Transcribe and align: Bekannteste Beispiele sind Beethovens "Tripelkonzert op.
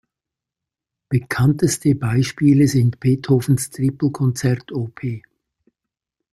Bekannteste 1.09 1.93
Beispiele 1.93 2.67
sind 2.67 2.99
Beethovens 2.99 3.69
"Tripelkonzert 3.69 4.71
op. 4.71 4.99